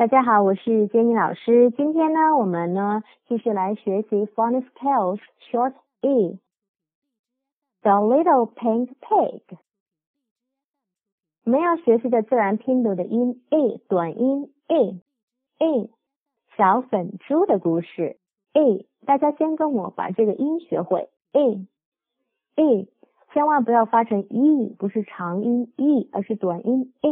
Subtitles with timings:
[0.00, 1.70] 大家好，我是 Jenny 老师。
[1.72, 5.20] 今天呢，我们呢继续来学习 Funny Tales
[5.52, 6.38] Short E。
[7.82, 9.42] The Little Pink Pig。
[11.44, 15.02] 我们要学习的自然拼读的音 e 短音 e
[15.58, 15.90] e
[16.56, 18.16] 小粉猪的故事
[18.54, 21.68] e 大家先跟我把这个音学会 e
[22.56, 22.88] e
[23.34, 27.10] 千万不要发成 e，不是长音 e，而是短音 e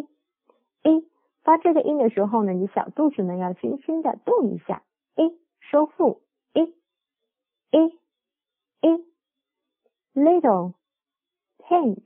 [0.85, 1.05] e。
[1.48, 4.84] 发这个音的时候呢，你小肚子呢要轻轻的动一下，
[5.16, 6.22] 一收腹，
[6.54, 6.62] 一，
[7.72, 8.00] 一，
[8.82, 9.06] 一，
[10.14, 10.74] little
[11.60, 12.02] pink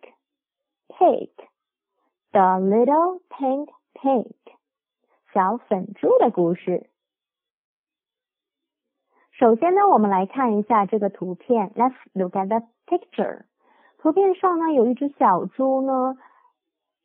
[0.88, 4.34] pig，the little pink pig，
[5.34, 6.90] 小粉猪的故事。
[9.34, 13.46] 首先呢，我们来看一下这个图片，Let's look at the picture。
[14.00, 16.18] 图片上呢有一只小猪呢，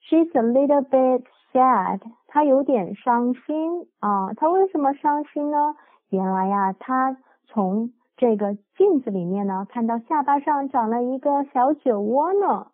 [0.03, 4.34] She's a little bit sad， 他有点伤心啊。
[4.36, 5.76] 他为什么伤心呢？
[6.10, 12.72] 原来呀，他从这个镜子里面呢，看到下巴上长了一个小酒窝呢。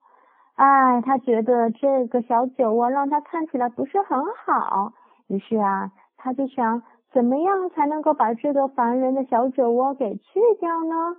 [0.56, 4.94] 哎，他觉得这个小酒窝让他看起来不是很好。
[5.28, 11.18] 于是啊，他就想，怎么样才能够把这个烦人的小酒窝给去掉呢？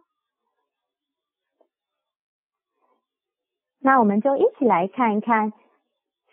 [3.80, 5.52] 那我们就一起来看一看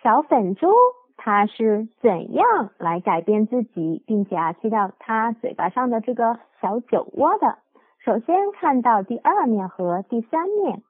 [0.03, 0.68] 小粉猪。
[1.23, 7.59] 他是怎样来改变自己，并且啊去掉他嘴巴上的这个小酒窝的？
[8.00, 10.81] 首先看到第二面和第三面，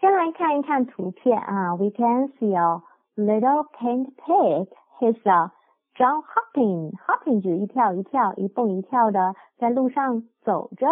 [0.00, 1.76] 先来看一看图片啊。
[1.76, 2.82] We can see a
[3.16, 4.68] little pink pig.
[5.00, 5.52] He's a
[5.94, 10.86] John hopping, hopping 就一跳一跳、一蹦一跳的在路上走着。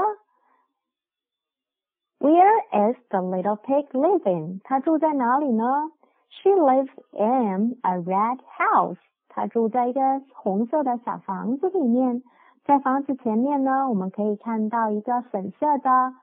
[2.20, 4.62] Where is the little pig living?
[4.64, 5.91] 他住在哪里呢
[6.34, 8.98] ？She lives in a red house.
[9.28, 10.02] 她住在一个
[10.34, 12.23] 红色的小房子里面。
[12.66, 16.14] 在房子前面呢，我们可以看到一个粉色的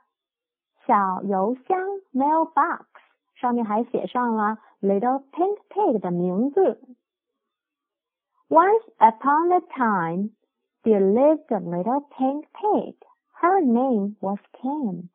[0.87, 1.79] 小邮箱
[2.15, 2.85] mailbox，
[3.35, 6.81] 上面还写上了 Little Pink Pig 的名字。
[8.49, 10.31] Once upon a time,
[10.85, 12.95] there lived a little pink pig.
[13.41, 15.09] Her name was Kim.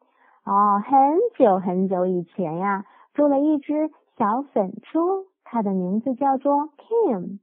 [0.43, 3.89] 哦，很久很久以前呀，住了一只。
[4.16, 7.38] 小粉猪，它的名字叫做 Kim。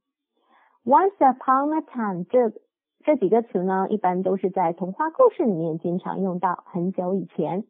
[0.83, 2.51] Once upon a time，这
[3.03, 6.63] 这几个词呢，一般都是在童话故事里面经常用到。
[6.65, 7.65] 很久以前，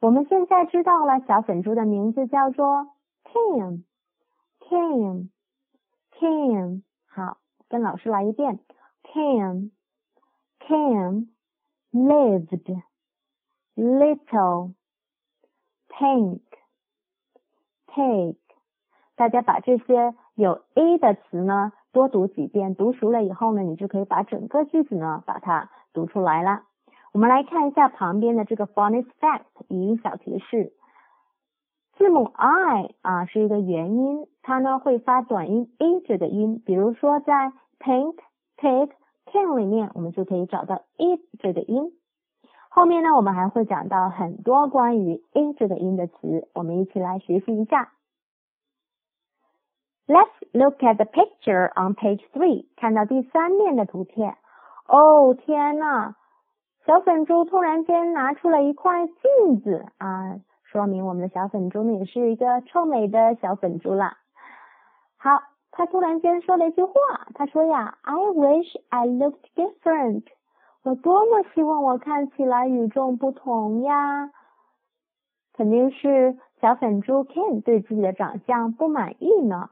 [0.00, 2.88] 我们现在知道了小粉猪的名字叫做
[3.24, 3.82] Kim。
[4.60, 5.28] Kim。
[6.12, 6.82] Kim。
[7.06, 8.60] 好，跟老师来一遍。
[9.02, 9.70] Kim。
[10.60, 11.26] Kim
[11.92, 12.80] lived
[13.74, 14.74] little
[15.88, 16.40] pink。
[17.94, 18.38] Take，
[19.16, 26.62] 大家把这些有 a 的词呢多读几遍，读熟了以后呢，你就可以把整个句子呢把它读出来了。
[27.12, 30.72] 我们来看一下旁边的这个 phonics fact 语音小提示，
[31.98, 38.16] 字母 i 啊是一个元音，它呢会发短音 a 这个音，比如说在 pink、
[38.56, 38.90] pig、
[39.26, 41.92] can 里面，我们就可以找到 a 这个音。
[42.74, 47.92] 后面呢，我们还会讲到很多关于 in 这个音的词，我们一起来学习一下。
[50.06, 52.68] Let's look at the picture on page three。
[52.76, 54.38] 看到第三面的图片。
[54.88, 56.14] 哦天呐，
[56.86, 64.16] 小粉猪突然间拿出了一块镜子啊，说明我们的小粉猪呢也是一个臭美的小粉猪啦。
[65.18, 66.92] 好，他突然间说了一句话，
[67.34, 70.24] 他说呀，I wish I looked different。
[70.84, 74.30] 我多么希望我看起来与众不同呀！
[75.54, 79.70] 肯定是小粉猪 Ken 对自己的长相不满意呢。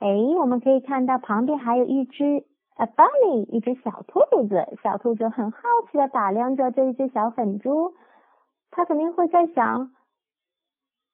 [0.00, 4.78] 哎，我们可以看到旁边还有一只 a bunny，一只小兔子。
[4.82, 5.60] 小兔子很好
[5.92, 7.94] 奇的打量着这一只小粉猪，
[8.72, 9.92] 它肯定会在想：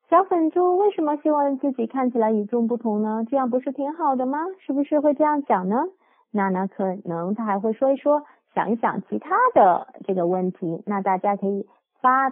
[0.09, 3.27] 小粉猪为什么希望自己看起来与众不同呢？
[3.29, 4.39] 这样不是挺好的吗？
[4.61, 5.85] 是不是会这样讲呢？
[6.31, 8.23] 那呢，可能他还会说一说。
[8.55, 11.67] 想一想其他的这个问题，那大家可以
[12.01, 12.31] 发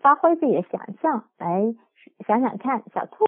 [0.00, 1.74] 发挥自己的想象，来
[2.26, 3.26] 想想看小兔，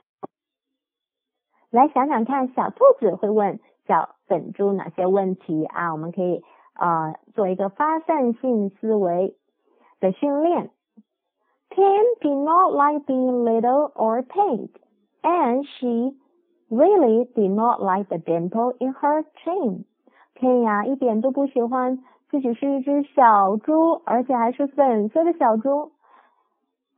[1.70, 5.92] 来想想看小兔子会问小粉猪哪些问题啊？
[5.92, 6.44] 我们可以
[6.74, 9.36] 啊做一个发散性思维
[9.98, 10.70] 的训练。
[11.70, 14.70] Kim did not like being little or pink,
[15.22, 16.16] and she
[16.70, 19.84] really did not like the dimple in her chin.
[20.34, 21.98] Kim 呀一点都不喜欢。
[22.30, 25.92] 自己是一只小猪，而且还是粉色的小猪。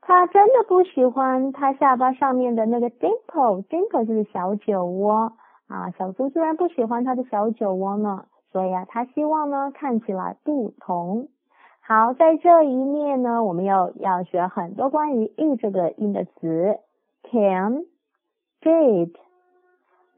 [0.00, 5.32] 他真的不喜欢他下巴上面的那个 dimple，dimple 就是小酒窝
[5.68, 11.28] 啊，小猪居然不喜欢它的小酒窝呢，所以啊，它希望呢看起来不同。
[11.80, 16.78] 好，在这一面呢，我们又要学很多关于 e 这个音的词
[17.22, 17.84] ，can、
[18.62, 19.14] did、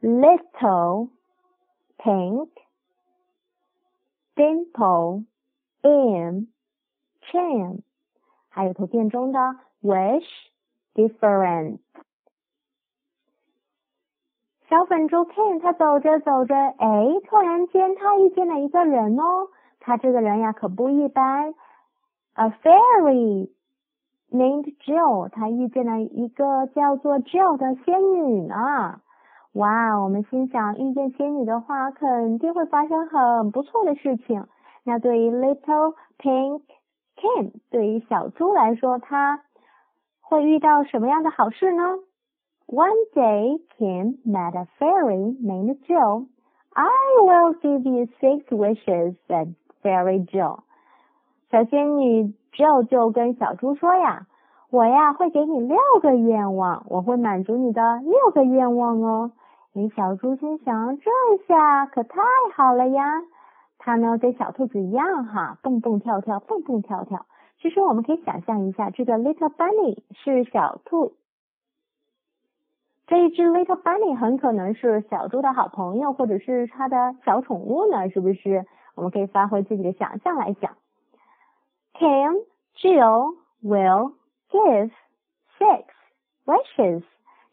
[0.01, 1.09] little、
[1.97, 2.49] pink、
[4.35, 5.25] dimple、
[5.81, 6.47] in、
[7.21, 7.81] chain，
[8.49, 9.39] 还有图片中的
[9.81, 10.27] wish、
[10.93, 11.79] different。
[14.69, 19.49] 小粉猪 Ken 他走着走着，哎，突然间他遇见了一个人哦。
[19.79, 21.53] 他这个人呀可不一般
[22.33, 23.51] ，a fairy
[24.31, 29.01] named Jill，他遇见了一个叫做 Jill 的仙女呢。
[29.53, 34.47] 哇，我们心想遇见仙女的话，肯定会发生很不错的事情。
[34.83, 36.61] 那对于 Little Pink
[37.15, 39.41] Ken，对于小猪来说，他
[40.21, 41.83] 会遇到什么样的好事呢
[42.65, 46.25] ？One day, Ken met a fairy named Jill.
[46.73, 46.89] I
[47.21, 49.53] will give you six wishes, said
[49.83, 50.61] Fairy Jill，
[51.51, 54.25] 小仙女 Jill 就跟小猪说呀
[54.71, 59.31] ：“我呀会给你六个愿望，我会满足你的六个愿望哦。”
[59.75, 61.09] 哎，小猪心想：这
[61.47, 62.21] 下可太
[62.55, 63.03] 好了呀！
[63.79, 67.25] 它呢跟小兔子一样哈，蹦蹦跳跳，蹦蹦跳跳。
[67.59, 71.13] 其实我们可以想象一下，这个 Little Bunny 是小兔，
[73.07, 78.65] 这一只 Little Bunny 很可能是小猪的好朋友，或者是它的小宠物呢，是不是？
[78.95, 80.77] 我们可以发挥自己的想象来讲。
[81.95, 82.45] Can
[82.75, 84.13] Jill will
[84.51, 84.91] give
[85.57, 85.85] six
[86.45, 87.03] wishes？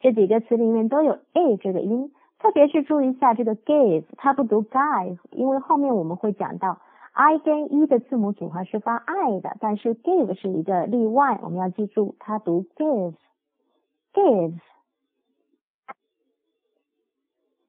[0.00, 6.78] 这几个词里面都有 a 这个音，特别是注意一下这个 give，它不读 give，因为后面我们会讲到
[7.12, 14.58] i 跟 e 的字母组合是发 i 的，但是 give 是一个例外，我们要记住它读 give，give。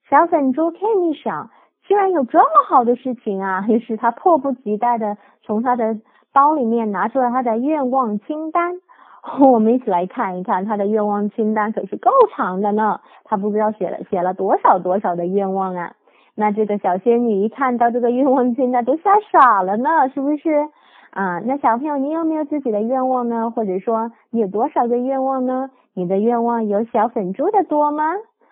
[0.10, 1.52] 小粉猪 Kenny 想。
[1.84, 3.66] 居然有这么好的事情啊！
[3.68, 6.00] 于是他迫不及待的从他的
[6.32, 8.80] 包里面拿出了他的愿望清单。
[9.40, 13.00] 我们一起来看一看他的愿望清单，可是够长的呢。
[13.24, 15.96] 他不知道写了写了多少多少的愿望啊！
[16.36, 20.68] 那这个小仙女一看到这个愿望清单都吓傻了呢，是不是？
[21.12, 23.52] 啊，那小朋友，你有没有自己的愿望呢？
[23.52, 25.70] 或者说你有多少个愿望呢？
[25.94, 28.04] 你的愿望有小粉猪的多吗？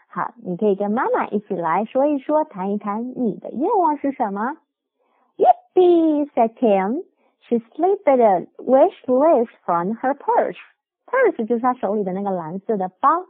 [0.07, 4.57] 好，你可以跟妈妈一起来说一说，谈一谈你的愿望是什么。
[5.37, 6.29] Yippee!
[6.35, 7.03] said Kim.
[7.49, 10.57] She slipped a wish list from her purse.
[11.07, 13.25] Purse 就是她手里的那个蓝色的包。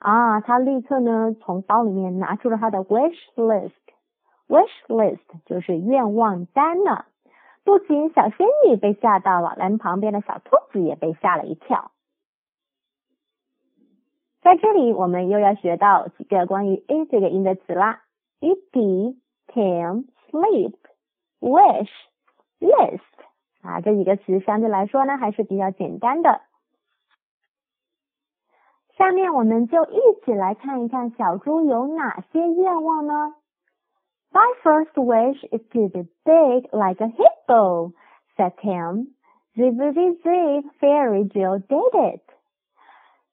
[0.00, 3.70] 啊，她立刻呢从包里面拿出了她的 wish list。
[4.48, 7.04] wish list 就是愿望单呢。
[7.62, 11.92] 不仅小仙女被吓到了，连旁边的小兔子也被吓了一跳。
[14.42, 18.02] 在这里，我们又要学到几个关于 a 这个音的词啦。
[18.40, 19.16] Eat,
[19.46, 20.74] can, sleep,
[21.40, 21.88] wish,
[22.60, 23.00] list
[23.64, 26.42] 啊，这几个词相对来说呢还是比较简单的。
[28.96, 33.34] 下面我们就一起来看一看小猪有哪些愿望呢
[34.30, 37.92] ？My first wish is to be big like a hippo,
[38.36, 39.14] said Tim.
[39.56, 42.22] Zippity zip, Fairy Jill did it.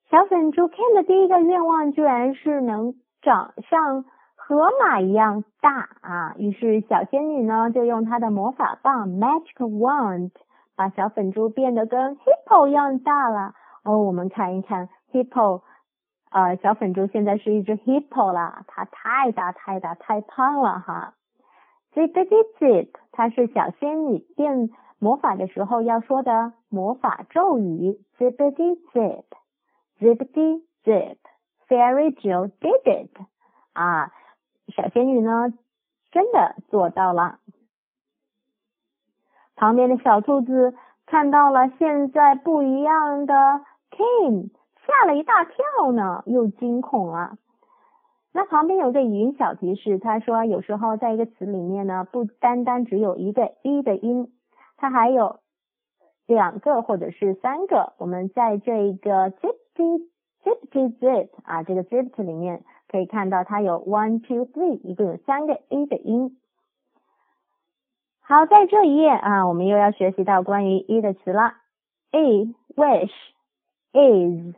[0.09, 4.05] 小粉猪 Ken 的第一个愿望居然是能长像
[4.47, 6.35] 河马一样大啊！
[6.37, 10.31] 于是小仙女呢就用她的魔法棒 Magic Wand
[10.75, 13.53] 把小粉猪变得跟 Hippo 一样大了。
[13.83, 15.61] 哦，我们看一看 Hippo，
[16.31, 21.13] 呃，小粉猪现在是一只 Hippo 啦，它太大太大太胖了哈。
[21.93, 22.11] Zip
[22.59, 24.69] Zip，它是小仙女变
[24.99, 27.99] 魔法的时候要说的魔法咒语。
[28.17, 28.35] Zip
[28.93, 29.23] Zip。
[30.01, 31.17] Zippity zip,
[31.69, 33.11] Fairy Jill did it！
[33.73, 34.11] 啊，
[34.67, 35.53] 小仙女呢
[36.11, 37.39] 真的做到了。
[39.55, 40.73] 旁边的小兔子
[41.05, 43.33] 看到了现在不一样的
[43.91, 44.49] King，
[44.87, 47.37] 吓了一大跳呢，又惊恐了。
[48.33, 54.31] 那旁边有个语音小提示，他说有时候在一个词里面呢，不单单只有一个一的音，
[54.77, 55.41] 它还有
[56.25, 57.93] 两个或者是三个。
[57.97, 60.07] 我们在这一个 zip zip
[60.71, 66.38] zip zip 啊，这个 zip 里面可以看到它有 one two three，一共有三个 a 的音。
[68.20, 71.54] 好，在这一页啊，我们又要学习到关于 e 的词了。
[72.10, 73.12] a wish
[73.92, 74.56] is，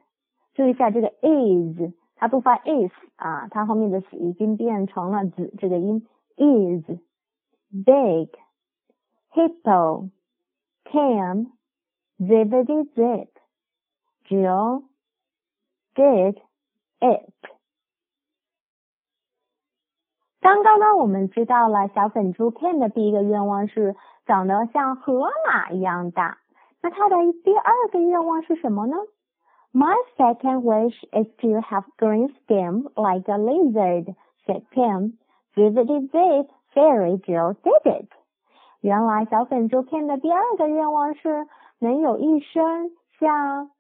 [0.55, 6.85] 注意一下这个 is，它不发 is 啊，它后面的词已经变成了子这个音 is
[7.71, 8.31] big
[9.33, 10.11] hippo
[10.85, 11.49] cam
[12.19, 13.29] zippity zip
[14.27, 14.85] Jill
[15.95, 16.41] did
[17.00, 17.33] it
[20.44, 23.96] 刚刚呢，我们知道了小粉猪 Ken 的第一个愿望是
[24.26, 26.38] 长得像河马一样大。
[26.82, 28.98] 那他的第二个愿望是什么呢
[29.74, 35.14] ？My second wish is to have green skin like a lizard," said Ken.
[35.56, 38.10] "Zippity zip, fairy Jill did it."
[38.82, 41.48] 原来小粉猪 Ken 的第二个愿望是
[41.80, 43.72] 能有一身像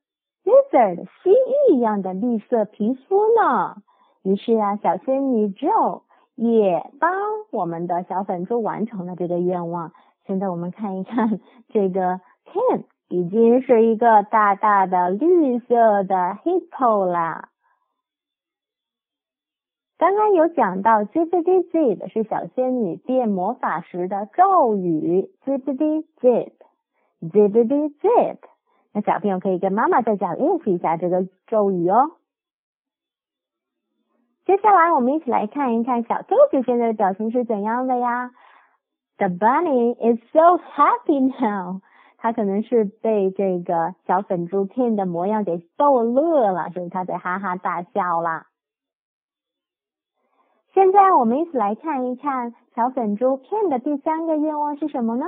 [0.45, 3.75] lizard 蜥蜴一样的绿色皮肤呢。
[4.23, 6.03] 于是啊，小仙女 Joe
[6.35, 7.11] 也帮
[7.51, 9.91] 我们的小粉猪完成了这个愿望。
[10.25, 12.83] 现在我们看一看这个 Ken。
[13.13, 17.49] 已经是一个大大的绿色的 hippo 啦。
[19.99, 28.37] 刚刚有讲到 zippity zip 是小仙女变魔法时的咒语，zippity zip，zippity zip。
[28.93, 32.13] 那小朋友可以跟妈妈在家练习一下这个咒语哦。
[34.44, 38.30] 接下来我们一起来看一看小兔子现在的表情是怎样的呀？
[39.18, 41.80] The bunny is so happy now.
[42.16, 48.46] 他可能是被这个小粉猪 Ken 的模样给逗乐了，所以他在哈哈大笑啦。
[50.72, 55.26] 现在我们一起来看一看小粉猪 Ken 的第三个愿望是什么呢？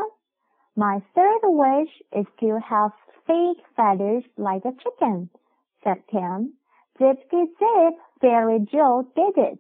[0.75, 2.93] My third wish is to have
[3.27, 5.29] fake feathers like a chicken,"
[5.83, 6.53] said Ken.
[6.99, 7.97] "Zip, zip, zip!
[8.26, 9.60] Fairy Joe did it."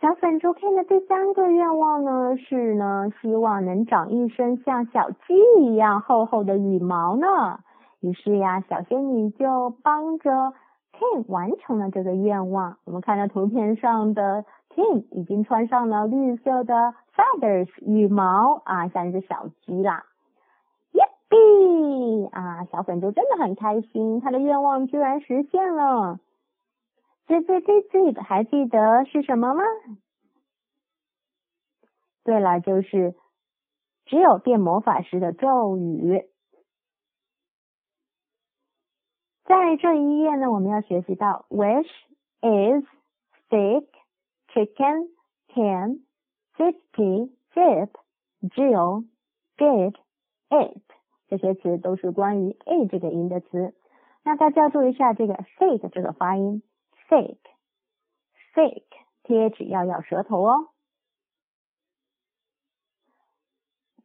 [0.00, 5.18] 小粉猪 Ken 的第三个愿望呢是呢，希望能长一身像小鸡
[5.60, 7.60] 一样厚厚的羽毛呢。
[8.00, 10.54] 于是呀，小仙女就帮着
[10.94, 12.78] Ken 完成了这个愿望。
[12.86, 20.04] 我们看到图片上的 Ken 已经穿上了绿色的 feathers 羽毛啊，像一只小鸡啦。
[20.92, 26.18] 耶比啊，小粉猪真的很开心，他的愿望居然实现了。
[27.40, 29.62] 最最最最还记得是什么吗？
[32.24, 33.14] 对了，就是
[34.04, 36.28] 只有变魔法时的咒语。
[39.44, 41.88] 在这一页呢，我们要学习到 wish
[42.40, 42.84] is
[43.48, 43.86] thick
[44.48, 45.08] chicken
[45.48, 46.04] can
[46.54, 47.90] fifty zip
[48.42, 49.06] Jill
[49.56, 49.94] did
[50.50, 50.82] it
[51.28, 53.74] 这些词都是关于 a 这个音的词。
[54.22, 56.62] 那大家注意一下这个 thick 这个发音。
[57.12, 57.36] Fake
[58.54, 58.84] fake
[59.22, 60.68] 贴纸要咬舌头哦。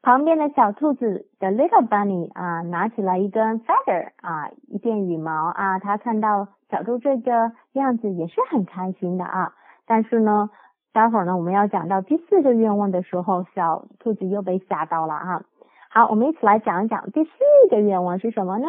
[0.01, 9.53] 旁边的小兔子的 little bunny 啊，拿起来一根 feather 啊，一片羽毛啊，他看到小猪这个样子也是很开心的啊。
[9.85, 10.49] 但是呢，
[10.91, 15.45] 待会儿呢我们要讲到第四个愿望的时候，小兔子又被吓到了啊。
[15.89, 17.31] 好，我们一起来讲一讲第四
[17.69, 18.67] 个愿望是什么呢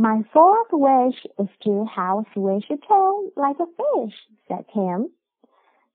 [0.00, 4.16] ？My fourth wish is to have swish a tail like a fish,"
[4.48, 5.10] said Tim.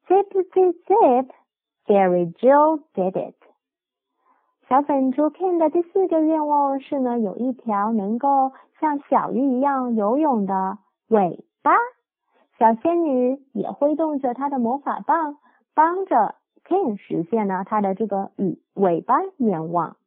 [0.08, 1.32] Zip, zip, zip.
[1.88, 3.36] Fairy Jill did it.
[4.70, 11.72] 小粉猪 Ken 的第四个愿望是呢，有一条能够像小鱼一样游泳的尾巴。
[12.60, 15.38] 小仙女也挥动着她的魔法棒，
[15.74, 19.98] 帮着 Ken 实现了他的这个羽尾巴愿望。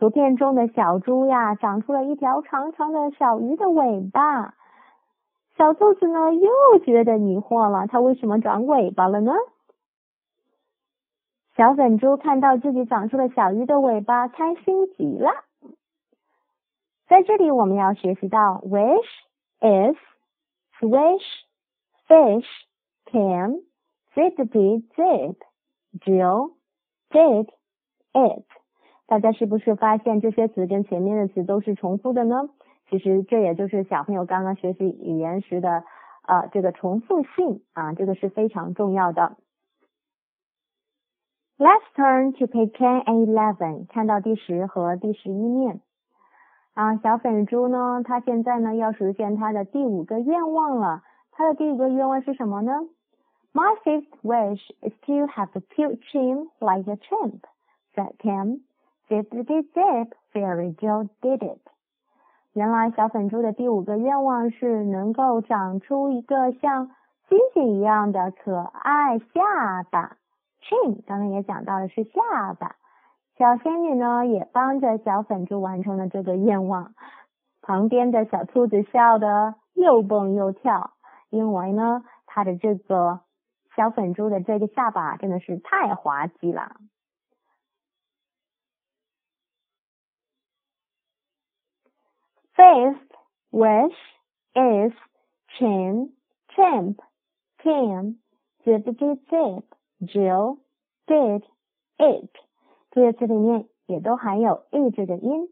[0.00, 4.54] 图片中的小猪呀，长出了一条长长的小鱼的尾巴。
[5.58, 9.34] 小兔子呢，又觉得疑惑了，它为什么长尾巴了呢？
[11.54, 15.30] 小粉猪看到自己长出了小鱼的尾巴，开心极了。
[17.06, 19.04] 在这里，我们要学习到：wish
[19.60, 19.98] is
[20.78, 21.26] swish
[22.08, 22.46] fish
[23.04, 23.60] can
[24.14, 25.36] zippity zip
[26.00, 26.52] Jill
[27.10, 27.50] did
[28.14, 28.46] it。
[29.10, 32.48] 大家是不是发现这些词跟前面的词都是重复的呢？
[32.88, 35.82] 其实这也就是小朋友刚刚学习语言时的
[36.22, 39.36] 啊这个重复性啊，这个是非常重要的。
[41.58, 45.80] Let's turn to page ten and eleven，看到第十和第十一面
[46.74, 51.02] 啊，小粉猪呢，它现在呢要实现它的第五个愿望了。
[51.32, 52.86] 它的第五个愿望是什么呢
[53.52, 58.60] ？My fifth wish is to have a cute chin like a chimp，said Tim。
[59.10, 61.58] Zip zip zip, Fairy Joe did it。
[62.52, 66.92] 原来小粉猪的第五个愿望是能够长出一个像
[67.28, 70.16] 星星一样的可爱下巴。
[70.62, 72.76] Chin 刚刚也讲到的是下巴。
[73.36, 76.94] 小仙女呢也帮着小粉猪完成了这个愿望。
[77.62, 80.92] 旁边的小兔子笑得又蹦又跳，
[81.30, 83.18] 因为呢它的这个
[83.74, 86.76] 小粉猪的这个下巴真的是太滑稽了。
[92.60, 92.98] Fifth
[93.52, 93.96] wish
[94.54, 94.92] is
[95.56, 96.10] chin,
[96.54, 97.00] chimp,
[97.62, 98.16] can,
[98.66, 99.64] zip did zip,
[100.02, 100.58] Jill
[101.08, 101.42] did
[101.98, 102.28] it，
[102.90, 105.48] 这些词里面也都含有 it 这个音。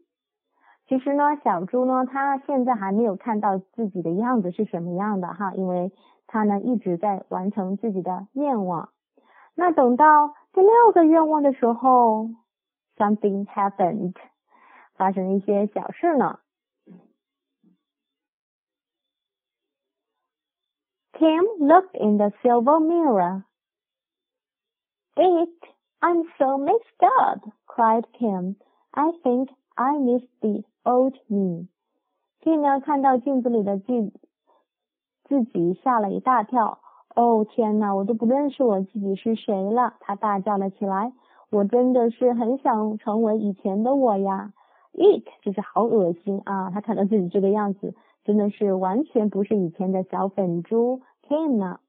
[0.85, 5.91] 其实呢，小猪呢，它现在还没有看到自己的样子是什么样的哈，因为
[6.27, 8.89] 它呢一直在完成自己的愿望。
[9.55, 12.29] 那等到第六个愿望的时候
[12.97, 14.13] ，something happened，
[14.95, 16.37] 发生了一些小事呢。
[21.19, 23.43] Kim looked in the silver mirror.
[25.17, 25.49] It,
[26.01, 28.55] I'm so mixed up, cried Kim.
[28.93, 31.67] I think I miss the old me.
[32.41, 34.13] Kim 呢看到镜子里的自
[35.27, 36.79] 自己，吓了一大跳。
[37.15, 39.95] 哦天呐，我都不认识我自己是谁了！
[39.99, 41.11] 他大叫了起来。
[41.51, 44.53] 我真的是很想成为以前的我呀。
[44.93, 46.71] It 就是好恶心啊！
[46.71, 51.79] 他看到自己这个样子，真的是完全不是以前的小粉猪 Kim 呢。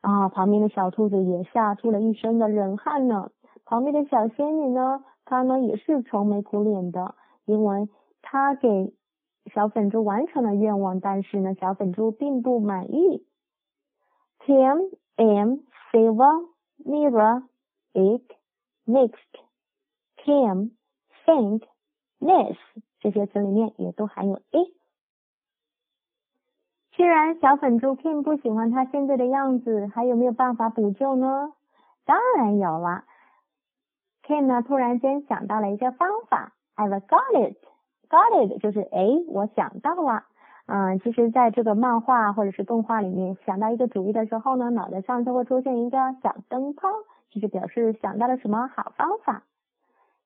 [0.00, 3.32] 啊，旁边的小兔子也吓出了一身的冷汗呢。
[3.64, 7.88] 旁边的小仙女呢，她呢也是愁眉苦脸的，因为
[8.22, 8.94] 她给
[9.52, 13.26] 小粉猪完成了愿望，但是呢，小粉猪并不满意。
[14.46, 15.58] Tim, M,
[15.90, 16.46] silver,
[16.84, 17.42] mirror,
[17.92, 18.22] it,
[18.86, 19.42] mixed,
[20.16, 20.70] Kim,
[21.26, 21.64] think,
[22.20, 22.56] miss
[23.00, 24.77] 这些词里面也都含有 it。
[26.98, 31.52] 既然小粉猪 Kim 不喜欢他现在的样子，还有没有办法补救呢？
[32.04, 33.04] 当然有了。
[34.26, 40.24] Kim 呢突然间想到了一个方法，I've got it，got it 就是哎，我想到了。
[40.66, 46.88] 嗯，其实在这个漫画或者是动画里面，想到一个主意的时候呢，脑袋上就会出现一个小灯泡，
[47.30, 49.44] 就是表示想到了什么好方法。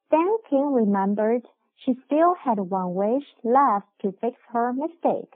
[0.08, 1.42] Then Kim remembered
[1.76, 5.28] she still had one wish left to fix her mistake.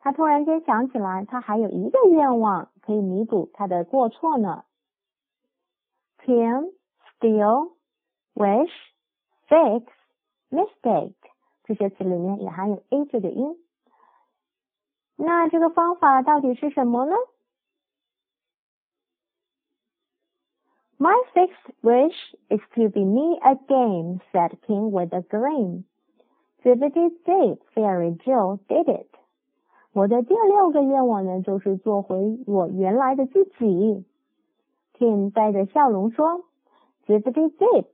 [0.00, 4.64] 他突然间想起来，他还有一个愿望可以弥补他的过错呢。
[6.18, 6.72] Can,
[7.18, 7.72] still,
[8.34, 8.72] wish,
[9.48, 9.84] fix,
[10.50, 11.14] mistake
[11.64, 13.56] 这些词里面也含有 a 这个音。
[15.16, 17.14] 那这个方法到底是什么呢？
[20.98, 22.16] My fixed wish
[22.48, 25.84] is to be me again, said King with a grin.
[26.64, 29.08] Zippity zip, Fairy Jill did it.
[29.93, 34.05] 我的第六个愿望呢，就是做回我原来的自己。
[34.97, 36.45] Tim 带着笑容说
[37.07, 37.87] ：“Zippity zip，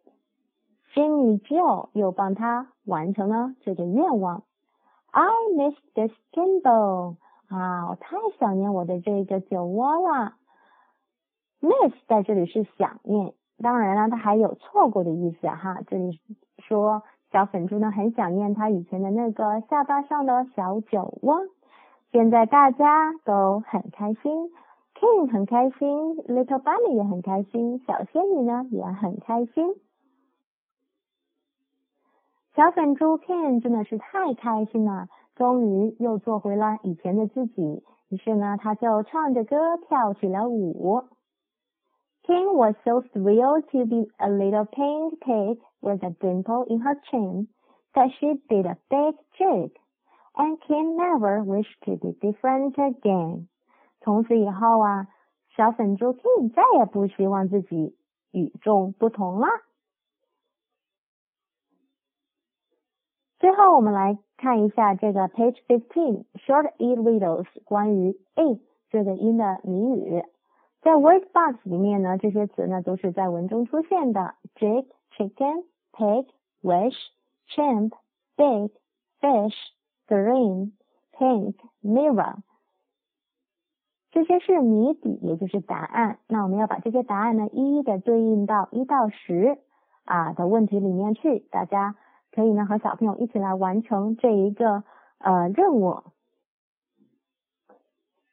[0.94, 4.44] 仙女 Jill 又帮他完成了这个愿望。
[5.10, 7.16] I miss the skimble
[7.48, 10.34] 啊，我太想念我的这个酒窝了。
[11.62, 15.82] Miss 在这里是想念，当然了，它还有错过的意思哈。
[15.88, 16.20] 这里
[16.60, 21.40] 说小粉猪呢很想念他以前的那个下巴上的小酒窝。
[22.11, 24.51] 现在大家都很开心，
[24.95, 29.75] King 很开心，Little Bunny 也很开心，小仙女呢也很开心。
[32.55, 37.83] 小粉猪 King 真的是太开心了，终于又做回了以前的自己。
[38.11, 41.05] 于是呢，他就唱着歌跳起了舞。
[42.25, 47.49] King was so thrilled to be a little pink pig with a dimple in her chin
[47.95, 49.73] that she did a big jig.
[50.38, 53.48] And can never wish to be different again。
[54.02, 55.08] 从此以后啊，
[55.56, 57.96] 小粉猪 King 再也不希望自己
[58.32, 59.48] 与众不同了。
[63.40, 70.24] 最后，我们来看一下这个 page fifteen short e riddles 关于 a 这个音的谜语。
[70.82, 76.28] 在 word box 里面呢，这些词呢都是在文中出现的：jig、chicken、pig、
[76.64, 76.96] wish、
[77.50, 77.92] chimp、
[78.36, 78.72] big、
[79.20, 79.56] fish。
[80.08, 80.72] Green,
[81.12, 82.38] pink, mirror，
[84.12, 86.20] 这些是谜底，也就是答案。
[86.28, 89.60] 那我们要把这些答案呢，一一的对应到一到十
[90.06, 91.40] 啊的问题里面去。
[91.52, 91.96] 大家
[92.32, 94.84] 可以呢和小朋友一起来完成这一个
[95.20, 96.04] 呃任务。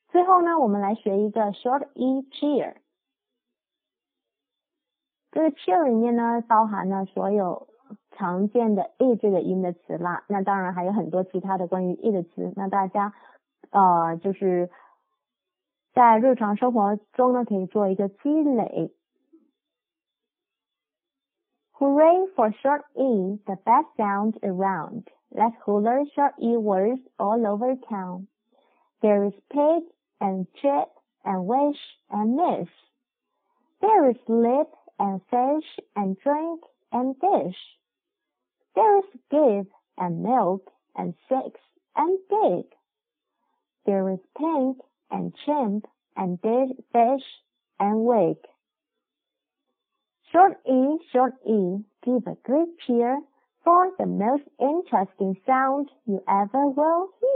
[0.08, 2.76] 最后呢，我们来学一个 short e cheer。
[5.32, 7.66] 这个 cheer 里面呢，包含了所有。
[8.13, 13.13] 常见的 e 这个音的词啦，那当然还有很多其他的关于 e 的词，那大家
[13.71, 14.69] 呃就是
[15.93, 18.93] 在日常生活中呢可以做一个积累。
[21.73, 25.03] Hooray for short e, the best sound around.
[25.31, 28.27] Let's holler short e words all over town.
[28.99, 29.85] There is pig
[30.19, 30.89] and chip
[31.23, 32.67] and wish and miss.
[33.79, 37.55] There is lip and fish and drink and dish.
[38.75, 41.59] There is give and milk and six
[41.95, 42.65] and big.
[43.85, 44.77] There is pink
[45.09, 45.85] and chimp
[46.15, 47.25] and dead fish
[47.79, 48.45] and wake.
[50.31, 53.19] Short E, short E, give a great cheer
[53.63, 57.35] for the most interesting sound you ever will hear.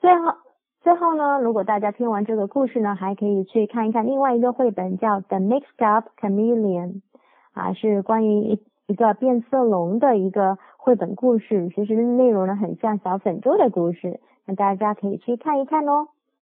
[0.00, 0.36] 最后，
[0.82, 7.00] 最后呢，如果大家听完这个故事呢，还可以去看一看另外一个绘本，叫《The Mixed Up Chameleon》，
[7.54, 11.69] 啊，是关于一 一个变色龙的一个绘本故事。
[11.69, 16.09] 其实内容呢，很像小粉猪的故事，那大家可以去看一看哦。